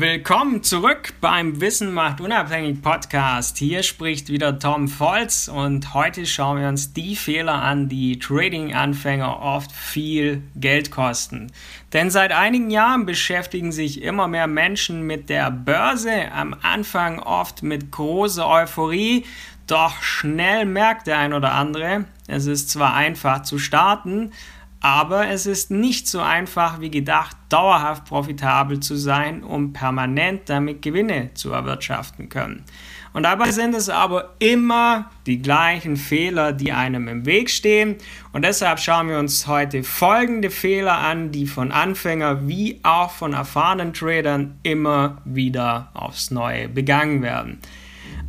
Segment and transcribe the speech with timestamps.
[0.00, 3.58] Willkommen zurück beim Wissen macht unabhängig Podcast.
[3.58, 9.42] Hier spricht wieder Tom Volz und heute schauen wir uns die Fehler an, die Trading-Anfänger
[9.42, 11.52] oft viel Geld kosten.
[11.92, 17.62] Denn seit einigen Jahren beschäftigen sich immer mehr Menschen mit der Börse, am Anfang oft
[17.62, 19.26] mit großer Euphorie,
[19.66, 24.32] doch schnell merkt der ein oder andere, es ist zwar einfach zu starten,
[24.80, 30.82] aber es ist nicht so einfach wie gedacht, dauerhaft profitabel zu sein, um permanent damit
[30.82, 32.64] Gewinne zu erwirtschaften können.
[33.12, 37.96] Und dabei sind es aber immer die gleichen Fehler, die einem im Weg stehen.
[38.32, 43.32] Und deshalb schauen wir uns heute folgende Fehler an, die von Anfängern wie auch von
[43.32, 47.58] erfahrenen Tradern immer wieder aufs Neue begangen werden.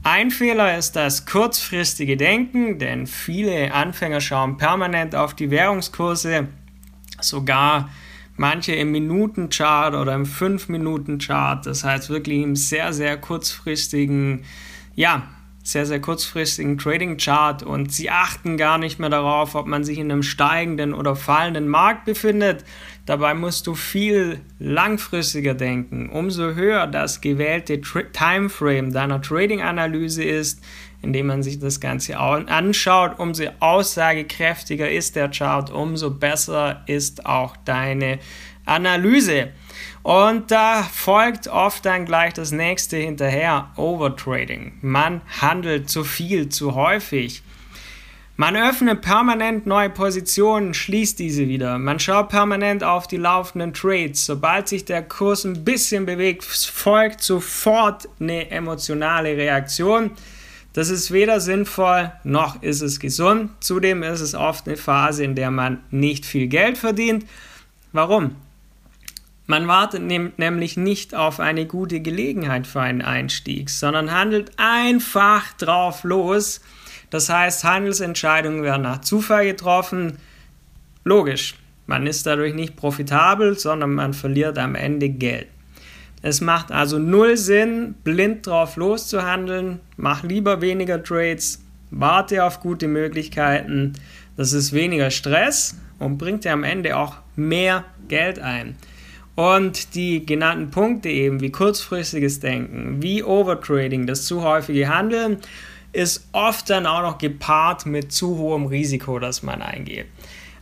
[0.04, 6.48] Ein Fehler ist das kurzfristige Denken, denn viele Anfänger schauen permanent auf die Währungskurse,
[7.20, 7.90] sogar
[8.36, 14.44] manche im Minutenchart oder im 5-Minuten-Chart, das heißt wirklich im sehr, sehr kurzfristigen,
[14.96, 15.28] ja,
[15.64, 20.12] sehr, sehr kurzfristigen Trading-Chart und sie achten gar nicht mehr darauf, ob man sich in
[20.12, 22.66] einem steigenden oder fallenden Markt befindet.
[23.06, 26.10] Dabei musst du viel langfristiger denken.
[26.10, 30.64] Umso höher das gewählte Timeframe deiner Trading-Analyse ist,
[31.02, 37.58] indem man sich das Ganze anschaut, umso aussagekräftiger ist der Chart, umso besser ist auch
[37.66, 38.20] deine
[38.66, 39.50] Analyse.
[40.04, 44.74] Und da folgt oft dann gleich das nächste hinterher, Overtrading.
[44.82, 47.44] Man handelt zu viel, zu häufig.
[48.38, 51.78] Man öffnet permanent neue Positionen, schließt diese wieder.
[51.78, 54.26] Man schaut permanent auf die laufenden Trades.
[54.26, 60.12] Sobald sich der Kurs ein bisschen bewegt, folgt sofort eine emotionale Reaktion.
[60.74, 63.52] Das ist weder sinnvoll noch ist es gesund.
[63.60, 67.28] Zudem ist es oft eine Phase, in der man nicht viel Geld verdient.
[67.92, 68.36] Warum?
[69.52, 76.06] Man wartet nämlich nicht auf eine gute Gelegenheit für einen Einstieg, sondern handelt einfach drauf
[76.06, 76.62] los.
[77.10, 80.20] Das heißt, Handelsentscheidungen werden nach Zufall getroffen.
[81.04, 85.48] Logisch, man ist dadurch nicht profitabel, sondern man verliert am Ende Geld.
[86.22, 89.82] Es macht also null Sinn, blind drauf loszuhandeln.
[89.98, 93.96] Mach lieber weniger Trades, warte auf gute Möglichkeiten.
[94.38, 98.78] Das ist weniger Stress und bringt dir am Ende auch mehr Geld ein.
[99.36, 105.38] Und die genannten Punkte eben wie kurzfristiges Denken, wie Overtrading, das zu häufige Handeln,
[105.94, 110.06] ist oft dann auch noch gepaart mit zu hohem Risiko, das man eingeht.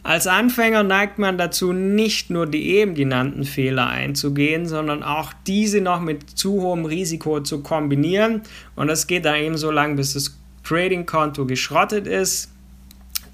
[0.02, 5.82] Als Anfänger neigt man dazu, nicht nur die eben genannten Fehler einzugehen, sondern auch diese
[5.82, 8.42] noch mit zu hohem Risiko zu kombinieren.
[8.76, 12.50] Und das geht dann eben so lange, bis das Trading-Konto geschrottet ist.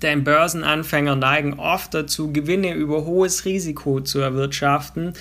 [0.06, 5.14] Denn Börsenanfänger neigen oft dazu, Gewinne über hohes Risiko zu erwirtschaften.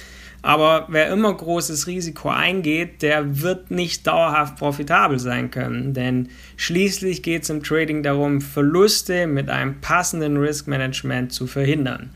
[0.43, 5.95] Aber wer immer großes Risiko eingeht, der wird nicht dauerhaft profitabel sein können.
[5.95, 6.29] Denn
[6.59, 12.11] schließlich geht es im Trading darum, Verluste mit einem passenden Risk Management zu verhindern.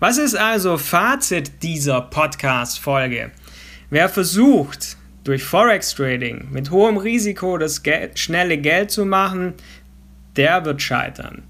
[0.00, 3.32] Was ist also Fazit dieser Podcast-Folge?
[3.90, 9.52] Wer versucht, durch Forex Trading mit hohem Risiko das Geld, schnelle Geld zu machen,
[10.36, 11.42] der wird scheitern.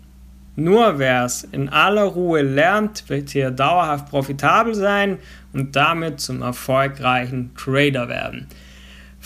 [0.56, 5.18] Nur wer es in aller Ruhe lernt, wird hier dauerhaft profitabel sein
[5.52, 8.46] und damit zum erfolgreichen Trader werden.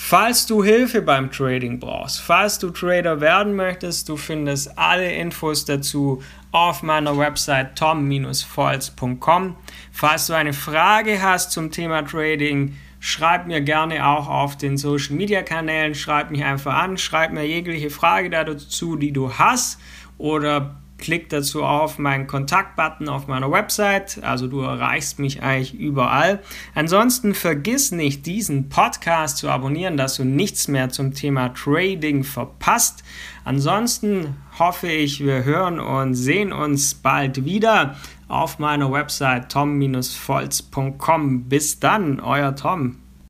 [0.00, 5.64] Falls du Hilfe beim Trading brauchst, falls du Trader werden möchtest, du findest alle Infos
[5.64, 6.22] dazu
[6.52, 9.56] auf meiner Website tom-volz.com.
[9.92, 15.16] Falls du eine Frage hast zum Thema Trading, schreib mir gerne auch auf den Social
[15.16, 19.80] Media Kanälen, schreib mich einfach an, schreib mir jegliche Frage dazu, die du hast
[20.16, 24.22] oder Klick dazu auf meinen Kontaktbutton auf meiner Website.
[24.22, 26.40] Also du erreichst mich eigentlich überall.
[26.74, 33.04] Ansonsten vergiss nicht, diesen Podcast zu abonnieren, dass du nichts mehr zum Thema Trading verpasst.
[33.44, 41.44] Ansonsten hoffe ich, wir hören und sehen uns bald wieder auf meiner Website tom-volz.com.
[41.44, 42.96] Bis dann, euer Tom.